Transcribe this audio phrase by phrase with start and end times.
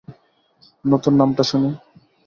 [0.85, 1.69] নতুন নামটা শুনি।